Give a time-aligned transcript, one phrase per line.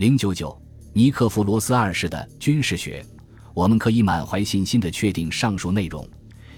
[0.00, 0.58] 零九九，
[0.94, 3.04] 尼科弗罗斯二世的军事学，
[3.52, 6.08] 我们可以满怀信心地确定上述内容，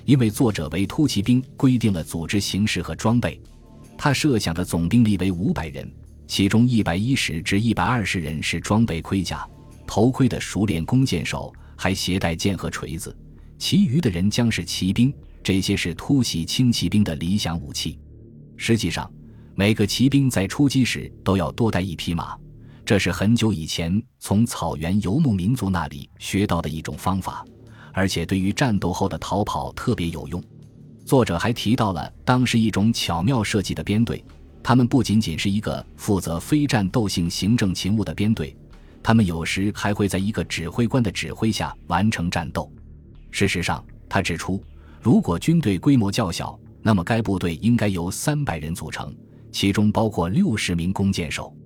[0.05, 3.43] 因为作者为突骑兵规定了组织形式和装备。
[3.99, 5.93] 他设想的总兵力为五百人，
[6.29, 9.45] 其中一百一十至一百二十人是装备盔甲、
[9.89, 13.11] 头盔的熟练弓箭手，还携带剑和锤子；
[13.59, 15.13] 其余的人将是骑兵，
[15.43, 17.99] 这些是突袭轻骑兵的理想武器。
[18.57, 19.13] 实际上，
[19.57, 22.39] 每个骑兵在出击时都要多带一匹马，
[22.85, 27.45] 这是很久以前从草原游牧民族那里学到的一种方法，
[27.93, 30.43] 而且对于战斗后的逃跑特别有用。
[31.05, 34.25] 作者还提到了当时一种巧妙设计的编队，
[34.63, 38.57] 他们不仅仅是一个负责非战斗性行政勤务的编队，
[39.03, 42.71] 他们有时还会在一个指挥官的指挥下完成战斗。
[43.31, 44.63] 事实上，他指出，
[45.01, 49.15] 如果军队规模较小，那么该部队应该由三百人组成，
[49.53, 51.57] 其中包括六十名弓箭手。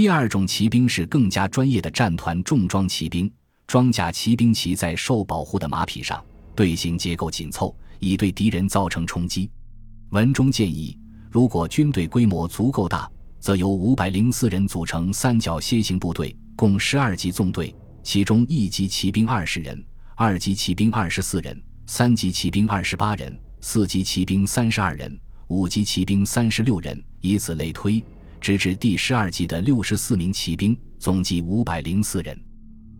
[0.00, 3.30] 第二种骑兵是更加专业的战团重装骑兵，
[3.66, 6.24] 装甲骑兵骑在受保护的马匹上，
[6.56, 7.76] 队形结构紧凑。
[7.98, 9.50] 以对敌人造成冲击。
[10.08, 10.98] 文中建议，
[11.30, 13.06] 如果军队规模足够大，
[13.40, 28.02] 则由五百零四人组成三角楔形部队，共十二级纵队，其中一级骑兵二十人，二级骑兵二十四人，三级骑兵二十八人，四级骑兵三十二人，五级骑兵三十六人，以此类推，
[28.40, 32.38] 直至第十二级的六十四名骑兵，总计五百零四人。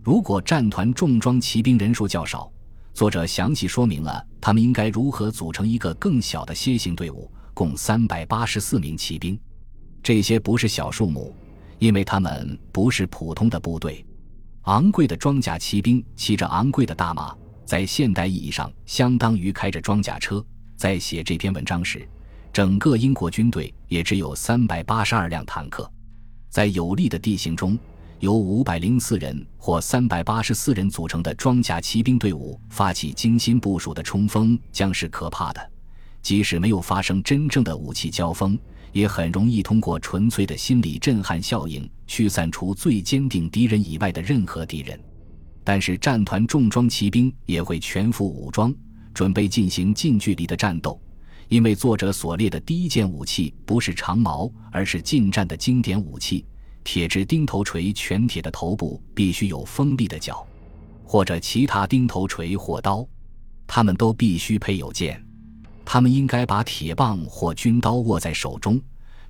[0.03, 2.53] 如果战团重装骑兵人数较少，
[2.93, 9.39] 作者详细说明了他们应该如何组成一个更小的楔形队伍，共三百八十四名骑兵。
[10.03, 11.35] 这些不是小数目，
[11.79, 14.05] 因为他们不是普通的部队。
[14.63, 20.45] 昂贵的装甲骑兵骑着昂贵的大马，在现代意义上相当于开着装甲车。
[20.77, 22.09] 在写这篇文章时，
[22.53, 25.91] 整个英国军队也只有三百八十二辆坦克。
[26.49, 27.79] 在有利的地形中。
[28.21, 35.71] 由五百零四人或三百八十四人组成的装甲骑兵队伍发起精心部署的冲锋将是可怕的，
[36.21, 38.59] 即使没有发生真正的武器交锋，
[38.93, 45.01] 也很容易通过纯粹的心理震撼效应驱散除最坚定敌人以外的任何敌人。
[45.65, 48.71] 但是战团重装骑兵也会全副武装，
[49.15, 51.01] 准备进行近距离的战斗，
[51.51, 56.47] 因为作者所列的第一件武器不是长矛，而是近战的经典武器。
[56.85, 60.47] 铁质钉头锤，全铁的头部必须有锋利的角，
[61.05, 63.05] 或者其他钉头锤或刀，
[63.67, 65.21] 他们都必须配有剑。
[65.85, 68.81] 他们应该把铁棒或军刀握在手中，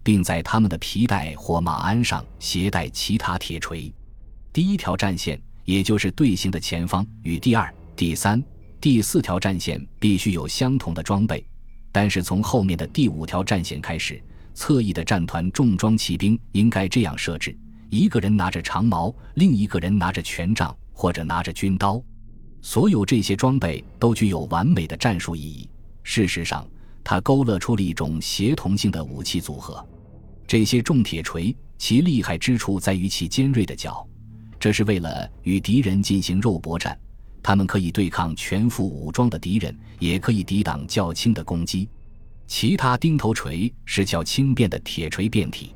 [0.03, 3.91] 并在他们的皮带或马鞍上携带其他铁锤。
[4.53, 8.45] 第一条战线，也就是队形的前方，与第二、第三、
[8.79, 11.43] 第四条战线必须有相同的装备，
[11.93, 14.23] 但是从后面的第五条战线开始。
[14.53, 17.57] 侧翼的战团重装骑兵应该这样设置：
[17.89, 22.03] 一个人拿着长矛，另一个人拿着权杖或者拿着军刀。
[22.61, 25.71] 所有这些装备都具有完美的战术意义。
[26.03, 26.69] 事实上，
[27.03, 29.83] 它勾勒出了一种协同性的武器组合。
[30.47, 34.07] 这些重铁锤其厉害之处在于其尖锐的角，
[34.59, 36.99] 这是为了与敌人进行肉搏战。
[37.43, 41.89] 他们可以对抗全副武装的敌人，也可以抵挡较轻的攻击。
[42.47, 45.75] 其他钉头锤是较轻便的铁锤变体，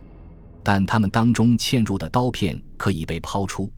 [0.62, 3.72] 但它们当中嵌入的刀片可以被抛出。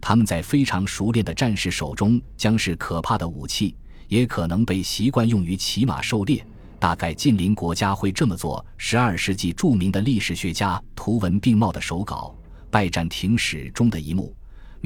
[0.00, 3.74] 他们在非常熟练的战士手中将是可怕的武器，
[4.06, 6.46] 也可能被习惯用于骑马狩猎。
[6.78, 8.64] 大概近邻国家会这么做。
[8.76, 12.36] 十二世纪著名的历史学家图文并茂的手稿
[12.70, 14.32] 《拜占庭史》中的一幕，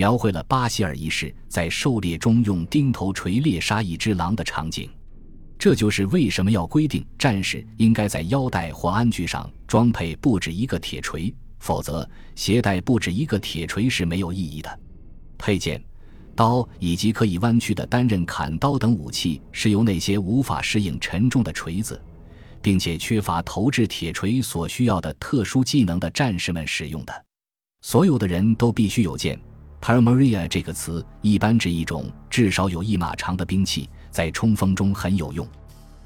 [0.01, 4.89] 描绘了巴希尔一世在狩猎中用钉头锤猎杀一只狼的场景。
[5.59, 14.81] 这就是为什么要规定战士应该在腰带或鞍具上装配不止一个铁锤，否则携带不止一个铁锤是没有意义的。
[15.37, 15.79] 佩剑、
[16.35, 22.03] 刀以及可以弯曲的单刃砍刀等武器是由那些无法适应沉重的锤子，
[22.63, 27.13] 并且缺乏投掷铁锤所需要的特殊技能的战士们使用的。
[27.83, 29.39] 所有的人都必须有剑。
[29.81, 33.89] Parmaria 这个词一般指一种至少有一码长的兵器。
[34.11, 35.47] 在冲锋中很有用，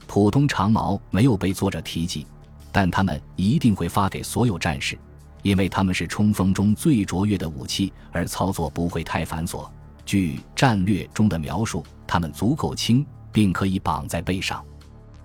[0.07, 2.27] 普通长矛没有被作者提及，
[2.71, 4.99] 但他们一定会发给所有战士，
[5.43, 9.67] 因为他们是冲锋中最卓越的武器，而操作不会太繁琐。
[10.05, 14.63] 据战略中的描述，他们足够轻，并可以绑在背上。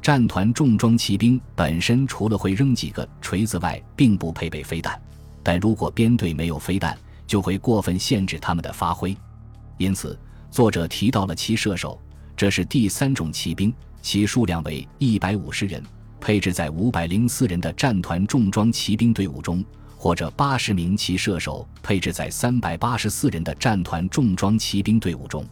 [0.01, 4.99] 战团重装骑兵本身除了会扔几个锤子外，并不配备飞弹，
[5.43, 6.97] 但如果编队没有飞弹，
[7.29, 9.15] 就会过分限制他们的发挥。
[9.77, 10.17] 因此，
[10.49, 12.01] 作者提到了骑射手。
[12.35, 13.71] 这是第三种骑兵，
[14.01, 15.83] 其数量为一百五十人，
[16.21, 19.63] 配置在五百零四人的战团重装骑兵队伍中，
[19.97, 25.45] 或者八十名骑射手配置在三百八十四人的战团重装骑兵队伍中，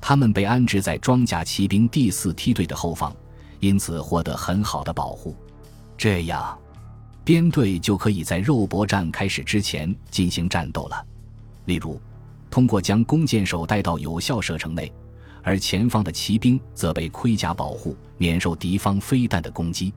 [0.00, 3.12] 他们被安置在装甲骑兵第四梯队的后方，
[3.58, 5.34] 因此获得很好的保护。
[5.98, 6.56] 这样，
[7.30, 11.06] 编队就可以在肉搏战开始之前进行战斗了。
[11.66, 12.02] 例如，
[12.50, 14.92] 通过将弓箭手带到有效射程内，
[15.40, 19.94] 而前方的骑兵则被盔甲保护，免受敌方飞弹的攻击。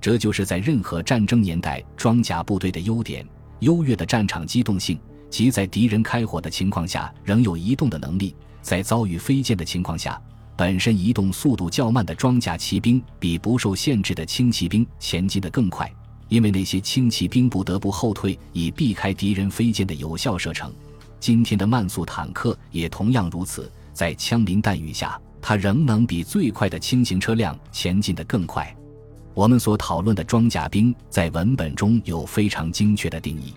[0.00, 3.26] 这就是在任何战争年代装甲部队的优点：
[3.58, 4.96] 优越的战场机动性，
[5.28, 8.36] 即在敌人开火的情况下仍有移动的能力。
[8.62, 10.16] 在遭遇飞箭的情况下，
[10.56, 15.92] 本身移动速度较慢的装甲骑兵比不受限制的轻骑兵前进得更快，
[16.28, 20.72] 因为那些轻骑兵不得不后退以避开敌人飞剑的有效射程。
[21.18, 28.74] 今天的慢速坦克也同样如此，在枪林弹雨下，它仍能比最快的轻型车辆前进得更快。
[29.34, 33.54] 我们所讨论的装甲兵在文本中有非常精确的定义：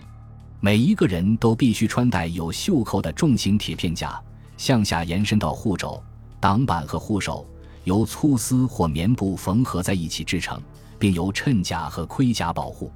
[0.60, 4.20] 每一个人都必须穿戴有袖扣的重型铁片甲，
[4.56, 6.02] 向下延伸到护肘、
[6.40, 7.46] 挡板和护手，
[7.84, 10.60] 由粗丝或棉布缝合在一起制成，
[11.02, 12.92] 并由衬甲和盔甲保护。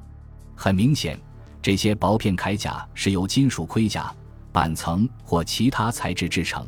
[0.55, 1.21] 很明显，
[1.61, 4.15] 这些薄片铠甲是由金属盔甲、
[4.53, 6.65] 板层或其他材质制成。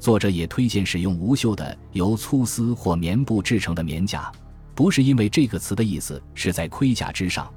[0.00, 4.32] 作者也推荐使用无袖的、由粗丝或棉布制成的棉甲。
[4.74, 7.48] 不是因为这个词的意思是在盔甲之上，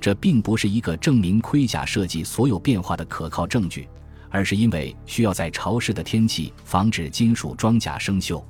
[0.00, 3.86] 这并不是一个证明盔甲设计所有变化的可靠证据，
[4.30, 8.42] 而是因为需要在潮湿的天气防止金属装甲生锈。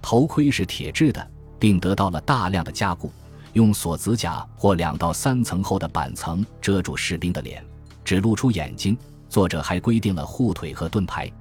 [0.00, 3.12] 头盔是铁制的，并得到了大量的加固，
[3.56, 7.64] 用锁子甲或两到三层厚的板层遮住士兵的脸，
[8.04, 8.94] 只露出眼睛。
[9.30, 11.32] 作者还规定了护腿和盾牌。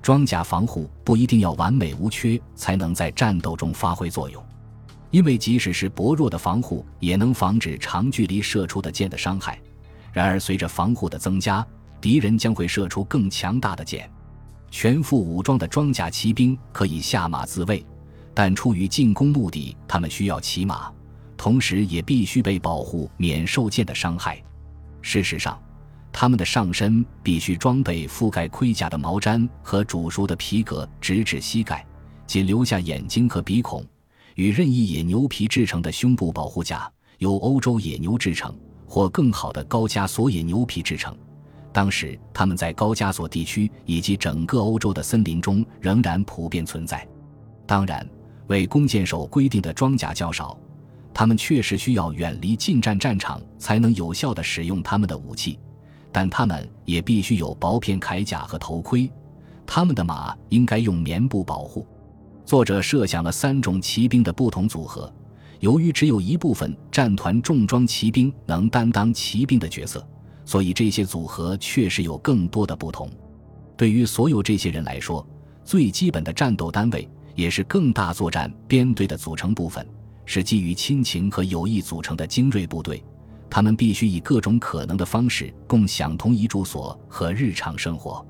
[0.00, 4.40] 装甲防护不一定要完美无缺才能在战斗中发挥作用。
[5.10, 9.60] 因为即使是薄弱的防护，也能防止长距离射出的箭的伤害。
[10.12, 11.66] 然而，随着防护的增加，
[12.00, 14.08] 敌人将会射出更强大的箭。
[14.70, 17.84] 全副武装的装甲骑兵可以下马自卫，
[18.32, 20.92] 但出于进攻目的，他们需要骑马，
[21.36, 24.42] 同时也必须被保护免受箭的伤害。
[25.02, 25.60] 事实上，
[26.12, 31.86] 他们的上身必须装备覆盖盔甲的毛毡和煮熟的皮革，直至膝盖，
[32.26, 33.84] 仅留下眼睛和鼻孔。
[34.34, 38.54] 与任意野牛皮制成的胸部保护甲，由欧洲野牛制成，
[38.86, 41.16] 或更好的高加索野牛皮制成。
[41.72, 47.06] 当时，他们在高加索地区以及整个欧洲的森林中仍然普遍存在。
[47.66, 48.06] 当然，
[48.48, 50.58] 为弓箭手规定的装甲较少，
[51.18, 55.58] 他们确实需要远离近战战场才能有效地使用他们的武器，
[56.12, 59.10] 但他们也必须有薄片铠甲和头盔。
[59.64, 61.86] 他们的马应该用棉布保护。
[62.44, 65.10] 作者设想了三种骑兵的不同组合，
[65.60, 70.06] 由于只有一部分战团重装骑兵能担当骑兵的角色，
[70.44, 73.08] 所以这些组合确实有更多的不同。
[73.74, 75.26] 对于所有这些人来说，
[75.64, 79.86] 最基本的战斗单位也是更大作战编队的组成部分，
[80.26, 83.02] 是基于亲情和友谊组成的精锐部队。
[83.48, 88.26] 他们必须以各种可能的方式共享同一住所和日常生活，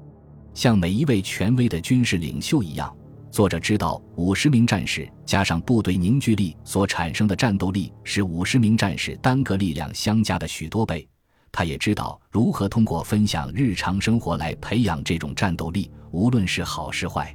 [0.55, 2.95] 像每一位权威的军事领袖一样。
[3.31, 11.07] 作者知道，五十名战士加上部队凝聚力所产生的战斗力是五十名战士单个力量相加的许多倍。
[11.51, 17.35] 他也知道如何通过分享日常生活来培养这种战斗力，无论是好是坏。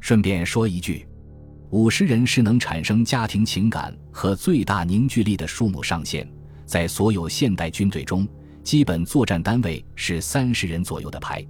[0.00, 1.06] 顺便说一句，
[1.72, 6.30] 五十人是能产生家庭情感和最大凝聚力的数目上限。
[6.66, 8.28] 在所有现代军队中，
[8.62, 11.42] 基本作战单位是三十人左右的排。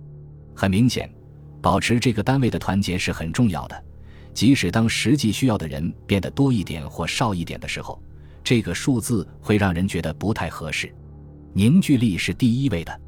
[0.55, 1.12] 很明显。
[1.61, 3.85] 保持这个单位的团结是很重要的，
[4.33, 8.00] 即使当实际需要的人变得多一点或少一点的时候，
[8.45, 10.93] 这个数字会让人觉得不太合适。
[11.52, 13.00] 凝聚力是第一位的。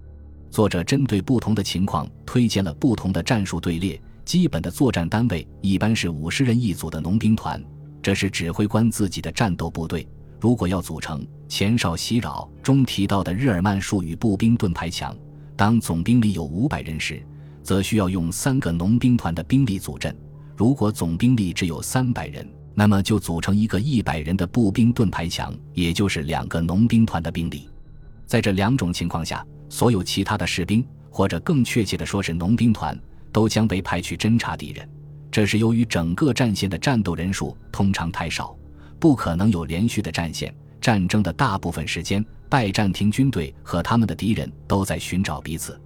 [0.51, 4.01] 作者针对不同的情况推荐了不同的战术队列。
[4.25, 7.63] 基本的作战单位一般是五十人一组的农兵团，
[8.03, 10.09] 这是指挥官自己的战斗部队。
[10.41, 15.17] 如果要组成前哨袭扰中提到的日耳曼术语步兵盾牌墙，
[15.57, 17.23] 当总兵力有五百人时。
[17.65, 20.15] 则需要用三个农兵团的兵力组阵。
[20.55, 27.67] 如果总兵力只有三百人，那么就组成一个一百人的步兵盾牌墙，也就是两个农兵团的兵力。
[28.27, 32.95] 在这两种情况下，所有其他的士兵，或者更确切的说是农兵团，
[33.35, 34.89] 都将被派去侦察敌人。
[35.29, 38.57] 这是由于整个战线的战斗人数通常太少，
[39.01, 40.55] 不可能有连续的战线。
[40.81, 45.79] 战争的大部分时间，拜占庭军队和他们的敌人都在寻找彼此。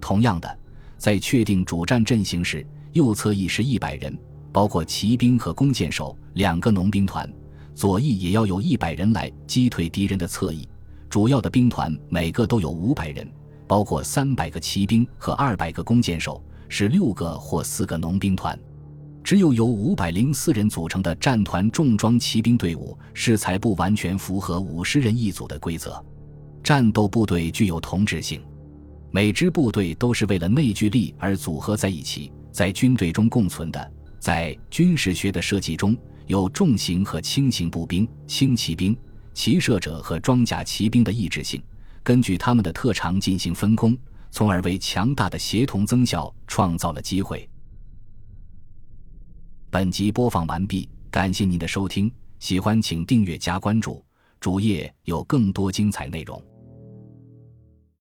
[0.00, 0.58] 同样的。
[0.96, 4.16] 在确定主战阵型时，右侧翼是一百人，
[4.52, 7.28] 包括骑兵和弓箭手两个农兵团；
[7.74, 10.66] 左翼也要有一百人来击退敌人的侧翼。
[11.10, 13.28] 主要的兵团每个都有五百人，
[13.66, 18.58] 包括三百个骑兵和二百个弓箭手，是六个或四个农兵团。
[19.22, 26.04] 只有由五百零四人组成的战团重装骑兵队伍，是才不完全符合五十人一组的规则。
[26.62, 28.42] 战斗部队具有同质性，
[29.10, 33.92] 每支部队都是为了内聚力而组合在一起，在军队中共存的。
[34.18, 38.96] 在军事学的设计中，有重型和轻型步兵、轻骑兵、
[39.32, 41.62] 骑射者和装甲骑兵的意志性，
[42.02, 43.96] 根据他们的特长进行分工，
[44.34, 47.48] 从而为强大的协同增效创造了机会。
[49.70, 54.04] 本集播放完毕，感谢您的收听，喜欢请订阅加关注，
[54.40, 56.42] 主页有更多精彩内容。